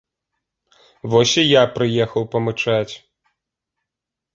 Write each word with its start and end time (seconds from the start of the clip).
Вось 1.11 1.35
і 1.43 1.45
я 1.45 1.63
прыехаў 1.77 2.29
памычаць. 2.35 2.93